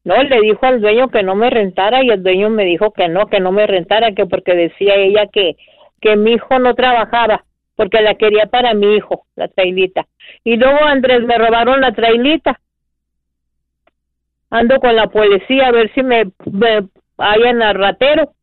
[0.03, 3.07] No, le dijo al dueño que no me rentara y el dueño me dijo que
[3.07, 5.55] no, que no me rentara, que porque decía ella que,
[6.01, 7.45] que mi hijo no trabajaba,
[7.75, 10.07] porque la quería para mi hijo, la trailita.
[10.43, 12.59] Y luego Andrés me robaron la trailita
[14.51, 16.87] ando con la policía a ver si me, me
[17.17, 18.33] hayan al ratero.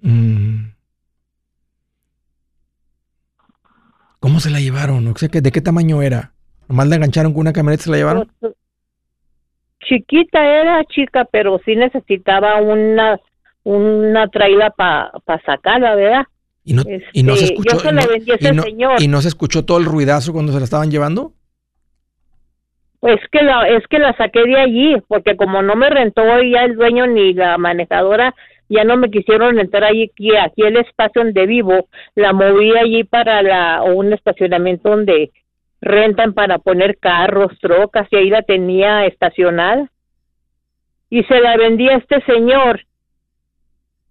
[0.00, 0.72] Mm.
[4.18, 5.06] ¿Cómo se la llevaron?
[5.08, 6.32] O sea, ¿de qué tamaño era?
[6.68, 8.30] ¿Nomás la engancharon con una camioneta y se la llevaron?
[9.88, 13.20] Chiquita era, chica, pero sí necesitaba una
[13.64, 16.24] una traila para pa sacarla, ¿verdad?
[16.64, 17.76] ¿Y no, ¿Y no se este, escuchó?
[17.76, 19.02] Yo se la vendí a ese señor.
[19.02, 21.32] ¿Y no se escuchó todo el ruidazo cuando se la estaban llevando?
[23.00, 26.64] Pues que la, es que la saqué de allí, porque como no me rentó ya
[26.64, 28.32] el dueño ni la manejadora,
[28.68, 33.02] ya no me quisieron entrar allí, aquí, aquí el espacio donde vivo, la moví allí
[33.02, 35.32] para la, un estacionamiento donde
[35.82, 39.90] rentan para poner carros, trocas, y ahí la tenía estacionada.
[41.10, 42.86] Y se la vendí a este señor.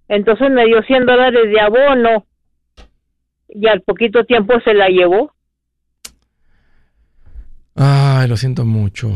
[0.07, 2.27] Entonces me dio 100 dólares de abono
[3.47, 5.33] y al poquito tiempo se la llevó.
[7.75, 9.09] Ay, lo siento mucho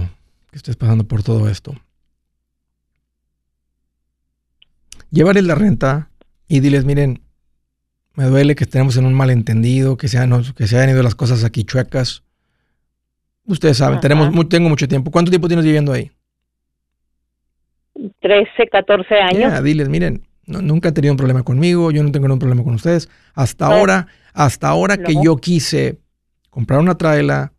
[0.49, 1.76] que estés pasando por todo esto.
[5.12, 6.10] Llévales la renta
[6.47, 7.22] y diles, miren,
[8.16, 11.16] me duele que estemos en un malentendido, que se, hayan, que se hayan ido las
[11.16, 12.24] cosas aquí chuecas.
[13.47, 15.11] Ustedes saben, tenemos, tengo mucho tiempo.
[15.11, 16.11] ¿Cuánto tiempo tienes viviendo ahí?
[18.19, 19.63] 13, 14 años.
[19.63, 23.09] diles, miren, nunca he tenido un problema conmigo, yo no tengo ningún problema con ustedes.
[23.33, 25.99] Hasta ahora, hasta ahora que yo quise
[26.49, 27.53] comprar una traila,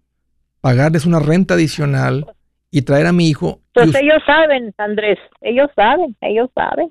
[0.60, 2.26] pagarles una renta adicional
[2.70, 3.60] y traer a mi hijo.
[3.72, 6.90] Pues ellos saben, Andrés, ellos saben, ellos saben.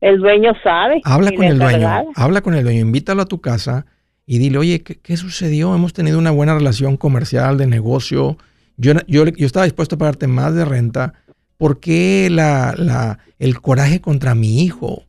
[0.00, 1.00] El dueño sabe.
[1.04, 3.86] Habla con el dueño, habla con el dueño, invítalo a tu casa
[4.26, 5.74] y dile, oye, ¿qué, sucedió?
[5.74, 8.38] Hemos tenido una buena relación comercial, de negocio.
[8.76, 11.14] Yo, yo, yo estaba dispuesto a pagarte más de renta.
[11.58, 15.04] ¿Por qué la, la, el coraje contra mi hijo?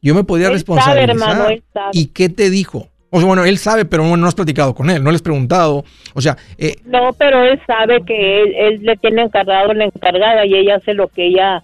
[0.00, 1.60] Yo me podía responsabilizar.
[1.92, 2.88] ¿Y qué te dijo?
[3.10, 5.84] O sea, bueno, él sabe, pero no has platicado con él, no le has preguntado.
[6.14, 6.36] O sea...
[6.58, 10.94] Eh, no, pero él sabe que él, le tiene encargado la encargada y ella hace
[10.94, 11.62] lo que ella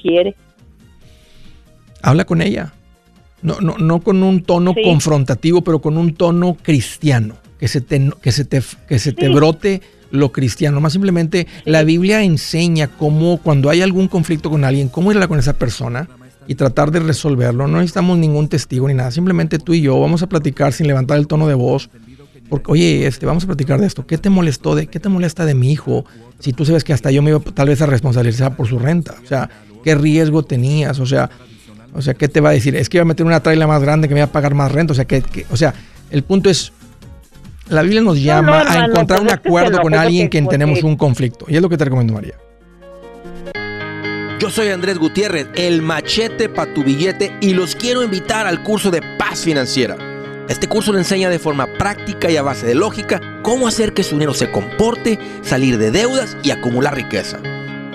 [0.00, 0.34] quiere.
[2.02, 2.72] Habla con ella.
[3.46, 7.36] No, no, no con un tono confrontativo, pero con un tono cristiano.
[7.60, 10.80] Que se te, que se te, que se te brote lo cristiano.
[10.80, 15.38] Más simplemente, la Biblia enseña cómo cuando hay algún conflicto con alguien, cómo irla con
[15.38, 16.08] esa persona
[16.48, 17.68] y tratar de resolverlo.
[17.68, 19.12] No necesitamos ningún testigo ni nada.
[19.12, 21.88] Simplemente tú y yo vamos a platicar sin levantar el tono de voz.
[22.48, 24.08] Porque, oye, este, vamos a platicar de esto.
[24.08, 26.04] ¿Qué te molestó de, qué te molesta de mi hijo?
[26.40, 29.14] Si tú sabes que hasta yo me iba tal vez a responsabilizar por su renta.
[29.22, 29.50] O sea,
[29.84, 30.98] ¿qué riesgo tenías?
[30.98, 31.30] O sea,
[31.96, 32.76] o sea, ¿qué te va a decir?
[32.76, 34.70] Es que iba a meter una traila más grande que me iba a pagar más
[34.70, 34.92] renta.
[34.92, 35.74] O sea, que, o sea,
[36.10, 36.72] el punto es,
[37.68, 41.46] la Biblia nos llama a encontrar un acuerdo con alguien que tenemos un conflicto.
[41.48, 42.34] Y es lo que te recomiendo, María.
[44.38, 48.90] Yo soy Andrés Gutiérrez, el machete para tu billete y los quiero invitar al curso
[48.90, 49.96] de paz financiera.
[50.50, 54.04] Este curso le enseña de forma práctica y a base de lógica cómo hacer que
[54.04, 57.38] su dinero se comporte, salir de deudas y acumular riqueza.